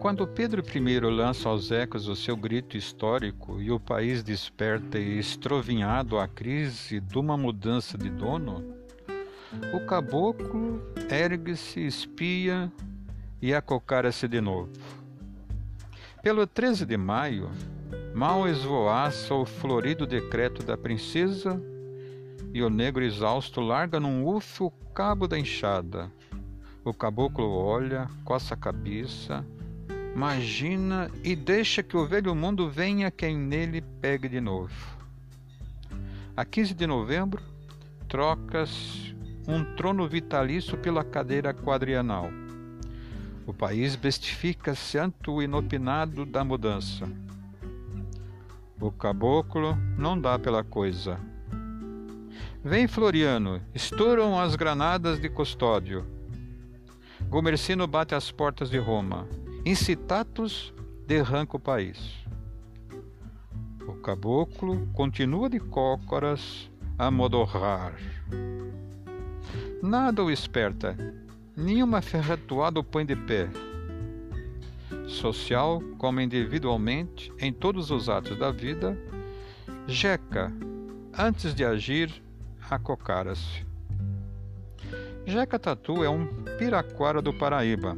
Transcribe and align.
Quando 0.00 0.26
Pedro 0.26 0.62
I 0.66 1.00
lança 1.00 1.46
aos 1.46 1.70
ecos 1.70 2.08
o 2.08 2.16
seu 2.16 2.34
grito 2.34 2.74
histórico 2.74 3.60
e 3.60 3.70
o 3.70 3.78
país 3.78 4.22
desperta 4.22 4.98
estrovinhado 4.98 6.18
à 6.18 6.26
crise 6.26 7.00
de 7.00 7.18
uma 7.18 7.36
mudança 7.36 7.98
de 7.98 8.08
dono, 8.08 8.64
o 9.74 9.80
caboclo 9.84 10.80
ergue-se, 11.10 11.80
espia 11.80 12.72
e 13.42 13.52
acocara-se 13.52 14.26
de 14.26 14.40
novo. 14.40 14.72
Pelo 16.22 16.46
13 16.46 16.86
de 16.86 16.96
maio, 16.96 17.50
mal 18.14 18.48
esvoaça 18.48 19.34
o 19.34 19.44
florido 19.44 20.06
decreto 20.06 20.62
da 20.62 20.78
princesa 20.78 21.60
e 22.54 22.62
o 22.62 22.70
negro 22.70 23.04
exausto 23.04 23.60
larga 23.60 24.00
num 24.00 24.26
ufo 24.26 24.68
o 24.68 24.70
cabo 24.94 25.28
da 25.28 25.38
enxada. 25.38 26.10
O 26.82 26.94
caboclo 26.94 27.50
olha, 27.54 28.08
coça 28.24 28.54
a 28.54 28.56
cabeça, 28.56 29.44
Imagina 30.14 31.10
e 31.22 31.36
deixa 31.36 31.82
que 31.82 31.96
o 31.96 32.04
velho 32.04 32.34
mundo 32.34 32.68
venha 32.68 33.10
quem 33.10 33.36
nele 33.36 33.80
pegue 33.80 34.28
de 34.28 34.40
novo. 34.40 34.74
A 36.36 36.44
15 36.44 36.74
de 36.74 36.86
novembro, 36.86 37.40
trocas 38.08 39.14
um 39.46 39.64
trono 39.76 40.06
vitalício 40.08 40.76
pela 40.76 41.04
cadeira 41.04 41.54
quadrienal. 41.54 42.28
O 43.46 43.54
país 43.54 43.96
bestifica-se 43.96 44.98
ante 44.98 45.30
o 45.30 45.40
inopinado 45.40 46.26
da 46.26 46.44
mudança. 46.44 47.08
O 48.80 48.90
caboclo 48.90 49.76
não 49.96 50.20
dá 50.20 50.38
pela 50.38 50.64
coisa. 50.64 51.18
Vem 52.62 52.86
Floriano, 52.86 53.62
estouram 53.74 54.38
as 54.38 54.56
granadas 54.56 55.20
de 55.20 55.28
custódio. 55.28 56.04
Gomercino 57.28 57.86
bate 57.86 58.14
às 58.14 58.30
portas 58.30 58.68
de 58.70 58.78
Roma 58.78 59.26
incitatus 59.64 60.72
derranca 61.06 61.56
o 61.56 61.60
país. 61.60 61.98
O 63.86 63.92
caboclo 63.94 64.86
continua 64.94 65.50
de 65.50 65.60
cócoras 65.60 66.70
a 66.98 67.10
modorrar. 67.10 67.94
Nada 69.82 70.22
o 70.22 70.30
esperta, 70.30 70.96
nenhuma 71.56 72.00
ferratuada 72.00 72.80
o 72.80 72.84
põe 72.84 73.04
de 73.04 73.16
pé. 73.16 73.48
Social 75.06 75.82
como 75.98 76.20
individualmente, 76.20 77.32
em 77.38 77.52
todos 77.52 77.90
os 77.90 78.08
atos 78.08 78.38
da 78.38 78.50
vida, 78.50 78.96
Jeca, 79.86 80.52
antes 81.18 81.54
de 81.54 81.64
agir, 81.64 82.22
acocara-se. 82.70 83.66
Jeca 85.26 85.58
Tatu 85.58 86.02
é 86.02 86.08
um 86.08 86.26
piraquara 86.58 87.20
do 87.20 87.32
Paraíba 87.32 87.96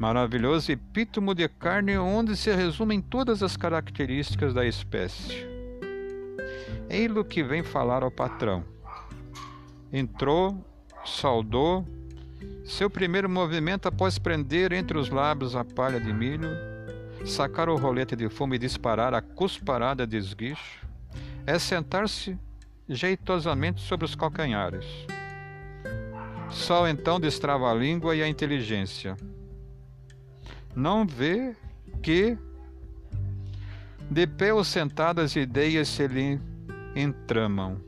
maravilhoso 0.00 0.72
epítomo 0.72 1.34
de 1.34 1.46
carne 1.46 1.98
onde 1.98 2.34
se 2.34 2.50
resumem 2.50 3.02
todas 3.02 3.42
as 3.42 3.54
características 3.54 4.54
da 4.54 4.64
espécie. 4.64 5.46
Ei-lo 6.88 7.22
que 7.22 7.42
vem 7.42 7.62
falar 7.62 8.02
ao 8.02 8.10
patrão. 8.10 8.64
Entrou, 9.92 10.64
saudou, 11.04 11.86
seu 12.64 12.88
primeiro 12.88 13.28
movimento 13.28 13.88
após 13.88 14.18
prender 14.18 14.72
entre 14.72 14.96
os 14.96 15.10
lábios 15.10 15.54
a 15.54 15.66
palha 15.66 16.00
de 16.00 16.14
milho, 16.14 16.48
sacar 17.26 17.68
o 17.68 17.76
rolete 17.76 18.16
de 18.16 18.30
fumo 18.30 18.54
e 18.54 18.58
disparar 18.58 19.12
a 19.12 19.20
cusparada 19.20 20.06
de 20.06 20.16
esguicho, 20.16 20.80
é 21.46 21.58
sentar-se 21.58 22.38
jeitosamente 22.88 23.82
sobre 23.82 24.06
os 24.06 24.14
calcanhares. 24.14 24.86
Só 26.48 26.88
então 26.88 27.20
destrava 27.20 27.70
a 27.70 27.74
língua 27.74 28.16
e 28.16 28.22
a 28.22 28.28
inteligência 28.28 29.14
não 30.74 31.06
vê 31.06 31.54
que 32.02 32.36
de 34.10 34.26
pé 34.26 34.52
ou 34.52 34.64
sentado 34.64 35.20
as 35.20 35.36
ideias 35.36 35.88
se 35.88 36.06
lhe 36.06 36.40
entramam. 36.96 37.80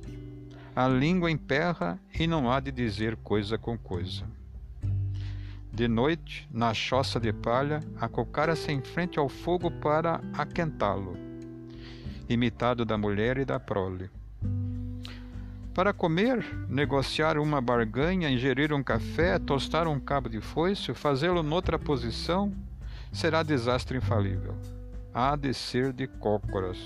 A 0.74 0.88
língua 0.88 1.30
emperra 1.30 1.98
e 2.18 2.26
não 2.26 2.50
há 2.50 2.60
de 2.60 2.70
dizer 2.70 3.16
coisa 3.16 3.58
com 3.58 3.76
coisa. 3.76 4.24
De 5.72 5.88
noite, 5.88 6.48
na 6.50 6.72
choça 6.72 7.18
de 7.18 7.32
palha, 7.32 7.80
acocara-se 8.00 8.70
em 8.70 8.80
frente 8.82 9.18
ao 9.18 9.28
fogo 9.28 9.70
para 9.70 10.20
aquentá-lo, 10.34 11.16
imitado 12.28 12.84
da 12.84 12.96
mulher 12.98 13.38
e 13.38 13.44
da 13.44 13.58
prole. 13.58 14.10
Para 15.74 15.94
comer, 15.94 16.44
negociar 16.68 17.38
uma 17.38 17.60
barganha, 17.60 18.28
ingerir 18.28 18.72
um 18.74 18.82
café, 18.82 19.38
tostar 19.38 19.88
um 19.88 19.98
cabo 19.98 20.28
de 20.28 20.40
foice, 20.40 20.92
fazê-lo 20.92 21.42
noutra 21.42 21.78
posição, 21.78 22.52
será 23.12 23.42
desastre 23.42 23.98
infalível. 23.98 24.56
Há 25.14 25.36
de 25.36 25.52
ser 25.52 25.92
de 25.92 26.06
cócoras. 26.06 26.78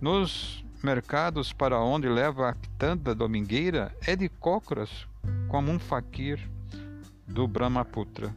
Nos 0.00 0.64
mercados 0.82 1.52
para 1.52 1.78
onde 1.78 2.08
leva 2.08 2.48
a 2.48 2.54
quitanda 2.54 3.14
domingueira 3.14 3.94
é 4.06 4.16
de 4.16 4.28
cócoras, 4.28 5.06
como 5.48 5.70
um 5.70 5.78
faquir 5.78 6.40
do 7.26 7.46
Brahmaputra, 7.46 8.34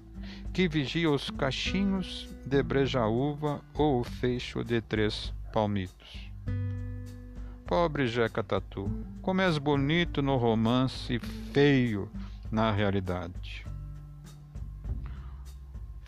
que 0.54 0.68
vigia 0.68 1.10
os 1.10 1.32
cachinhos 1.32 2.30
de 2.46 2.62
brejaúva 2.62 3.62
ou 3.74 4.02
o 4.02 4.04
fecho 4.04 4.64
de 4.64 4.82
três 4.82 5.34
palmitos. 5.52 6.30
Pobre 7.66 8.08
Jeca 8.08 8.44
Tatu, 8.44 8.92
como 9.24 9.42
és 9.42 9.58
bonito 9.58 10.22
no 10.22 10.38
romance 10.38 11.16
e 11.16 11.20
feio 11.20 12.12
na 12.52 12.72
realidade. 12.72 13.66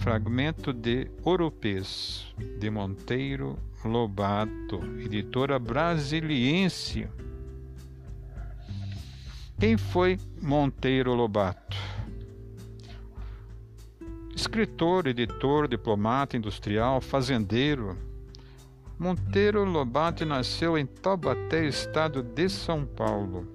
Fragmento 0.07 0.72
de 0.72 1.12
Oropês, 1.22 2.34
de 2.57 2.69
Monteiro 2.69 3.59
Lobato, 3.84 4.79
editora 5.01 5.59
brasiliense. 5.59 7.09
Quem 9.59 9.75
foi 9.75 10.17
Monteiro 10.41 11.13
Lobato? 11.13 11.75
Escritor, 14.34 15.07
editor, 15.07 15.67
diplomata 15.67 16.38
industrial, 16.38 17.01
fazendeiro. 17.01 17.97
Monteiro 18.97 19.66
Lobato 19.66 20.25
nasceu 20.25 20.78
em 20.78 20.85
Taubaté, 20.85 21.66
estado 21.66 22.23
de 22.23 22.47
São 22.47 22.85
Paulo. 22.85 23.46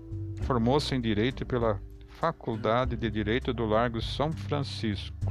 Formou-se 0.43 0.95
em 0.95 1.01
Direito 1.01 1.47
pela 1.47 1.81
Faculdade 2.09 2.95
de 2.95 3.11
Direito 3.11 3.55
do 3.55 3.65
Largo 3.65 4.03
São 4.03 4.31
Francisco 4.31 5.22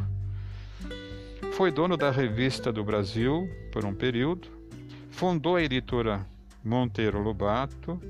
foi 1.62 1.72
dono 1.72 1.96
da 1.96 2.10
Revista 2.10 2.74
do 2.74 2.84
Brasil 2.84 3.48
por 3.72 3.86
um 3.86 3.94
período, 3.94 4.48
fundou 5.12 5.58
a 5.58 5.62
editora 5.62 6.26
Monteiro 6.64 7.22
Lobato, 7.22 8.02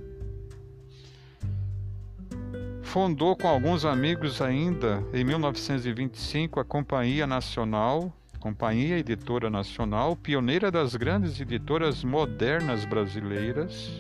fundou 2.81 3.35
com 3.35 3.50
alguns 3.50 3.84
amigos 3.84 4.41
ainda 4.41 5.03
em 5.13 5.25
1925 5.25 6.62
a 6.62 6.63
Companhia 6.63 7.28
Nacional, 7.28 8.16
Companhia 8.39 8.97
Editora 8.97 9.50
Nacional, 9.50 10.16
pioneira 10.16 10.72
das 10.72 10.95
grandes 10.95 11.38
editoras 11.41 12.06
modernas 12.06 12.85
brasileiras. 12.85 13.91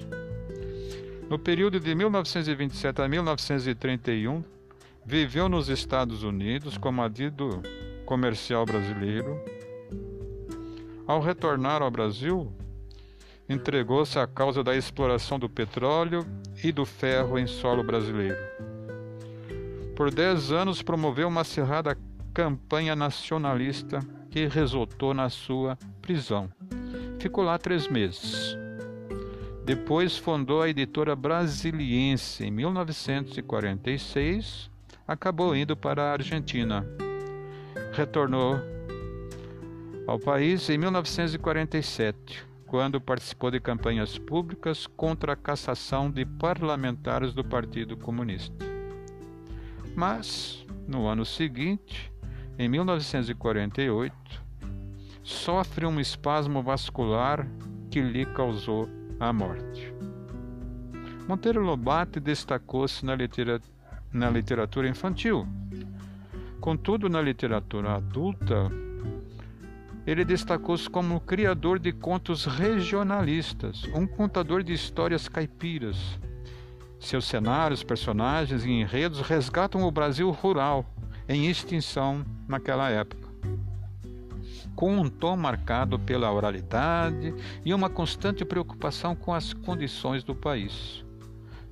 No 1.29 1.37
período 1.37 1.77
de 1.77 1.93
1927 1.93 3.01
a 3.01 3.07
1931, 3.09 4.45
viveu 5.05 5.49
nos 5.49 5.67
Estados 5.67 6.23
Unidos 6.23 6.77
como 6.77 7.01
adido 7.01 7.61
comercial 8.11 8.65
brasileiro. 8.65 9.39
Ao 11.07 11.21
retornar 11.21 11.81
ao 11.81 11.89
Brasil, 11.89 12.51
entregou-se 13.47 14.19
à 14.19 14.27
causa 14.27 14.61
da 14.61 14.75
exploração 14.75 15.39
do 15.39 15.47
petróleo 15.47 16.27
e 16.61 16.73
do 16.73 16.85
ferro 16.85 17.39
em 17.39 17.47
solo 17.47 17.85
brasileiro. 17.85 18.35
Por 19.95 20.13
dez 20.13 20.51
anos 20.51 20.81
promoveu 20.81 21.29
uma 21.29 21.39
acirrada 21.39 21.97
campanha 22.33 22.97
nacionalista 22.97 23.99
que 24.29 24.45
resultou 24.45 25.13
na 25.13 25.29
sua 25.29 25.77
prisão. 26.01 26.51
Ficou 27.17 27.45
lá 27.45 27.57
três 27.57 27.87
meses. 27.87 28.57
Depois 29.63 30.17
fundou 30.17 30.61
a 30.61 30.67
editora 30.67 31.15
Brasiliense 31.15 32.43
em 32.43 32.51
1946. 32.51 34.69
Acabou 35.07 35.55
indo 35.55 35.77
para 35.77 36.03
a 36.03 36.11
Argentina 36.11 36.85
retornou 37.91 38.59
ao 40.07 40.17
país 40.17 40.69
em 40.69 40.77
1947, 40.77 42.45
quando 42.65 43.01
participou 43.01 43.51
de 43.51 43.59
campanhas 43.59 44.17
públicas 44.17 44.87
contra 44.87 45.33
a 45.33 45.35
cassação 45.35 46.09
de 46.09 46.25
parlamentares 46.25 47.33
do 47.33 47.43
Partido 47.43 47.97
Comunista. 47.97 48.65
Mas, 49.95 50.65
no 50.87 51.05
ano 51.05 51.25
seguinte, 51.25 52.11
em 52.57 52.69
1948, 52.69 54.15
sofre 55.23 55.85
um 55.85 55.99
espasmo 55.99 56.63
vascular 56.63 57.45
que 57.89 58.01
lhe 58.01 58.25
causou 58.25 58.87
a 59.19 59.33
morte. 59.33 59.93
Monteiro 61.27 61.61
Lobato 61.61 62.19
destacou-se 62.19 63.05
na, 63.05 63.15
na 64.11 64.29
literatura 64.29 64.87
infantil, 64.87 65.47
Contudo, 66.61 67.09
na 67.09 67.19
literatura 67.19 67.95
adulta, 67.95 68.71
Ele 70.05 70.23
destacou-se 70.23 70.87
como 70.87 71.19
criador 71.19 71.79
de 71.79 71.91
contos 71.91 72.45
regionalistas, 72.45 73.83
um 73.95 74.05
contador 74.05 74.61
de 74.61 74.71
histórias 74.71 75.27
caipiras. 75.27 76.19
Seus 76.99 77.25
cenários, 77.25 77.83
personagens 77.83 78.63
e 78.63 78.69
enredos 78.69 79.21
resgatam 79.21 79.81
o 79.81 79.91
Brasil 79.91 80.29
rural, 80.29 80.85
em 81.27 81.49
extinção 81.49 82.23
naquela 82.47 82.91
época. 82.91 83.27
Com 84.75 84.97
um 84.97 85.09
tom 85.09 85.35
marcado 85.35 85.97
pela 85.97 86.31
oralidade 86.31 87.33
e 87.65 87.73
uma 87.73 87.89
constante 87.89 88.45
preocupação 88.45 89.15
com 89.15 89.33
as 89.33 89.51
condições 89.51 90.23
do 90.23 90.35
país, 90.35 91.03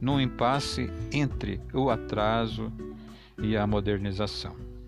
num 0.01 0.19
impasse 0.19 0.91
entre 1.11 1.61
o 1.71 1.91
atraso 1.91 2.73
e 3.37 3.55
a 3.55 3.67
modernização. 3.67 4.78